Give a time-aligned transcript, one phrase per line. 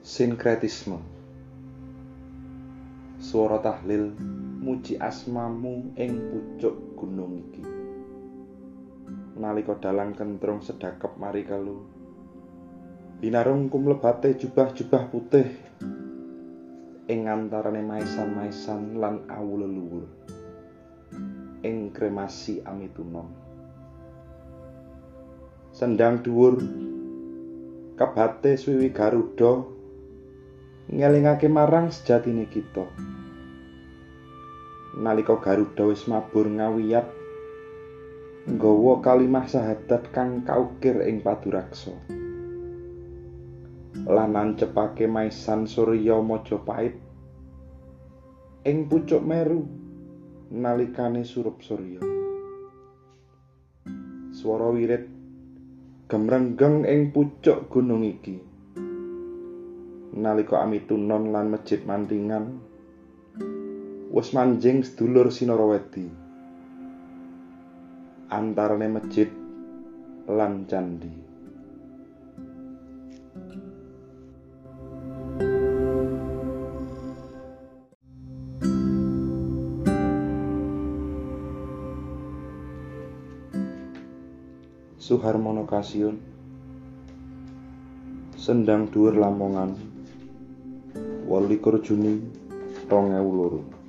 [0.00, 0.96] Sinkretisme.
[3.20, 4.16] Swara tahlil
[4.64, 7.60] muji asmamu ing pucuk gunung iki.
[9.36, 11.84] Nalika dalang kentrung sedakep mari kelu.
[13.20, 15.52] Binarung kumlebate jubah-jubah putih
[17.12, 20.08] ing antarane maisan-maisan lan awu leluhur
[21.60, 23.28] ing kremasi amitunon
[25.74, 26.56] Sendang dhuwur
[28.00, 29.79] kabate swiwi garuda
[30.90, 32.82] ngelingake marang sejatine kita.
[34.98, 37.06] Nalika garuda wis mabur ngawiyat
[38.50, 41.94] nggawa kalimah sahadat kang kaukir ing paduraksa.
[44.02, 46.98] Lan nancepake maisan surya majapahit
[48.66, 49.62] ing pucuk meru
[50.50, 52.02] nalikane surup surya.
[54.34, 55.06] Swara wirid
[56.10, 58.49] gemrenggeng ing pucuk gunung iki
[60.10, 62.58] nalika amitunon lan masjid mantingan
[64.10, 66.10] wis manjing sedulur sinarawedi
[68.30, 69.30] antarane masjid
[70.30, 71.30] lan candi.
[85.00, 86.22] Suharmono Kasiun
[88.38, 89.89] Sendang dhuwur Lamongan
[91.30, 92.20] 28 Juni
[92.88, 93.79] 2002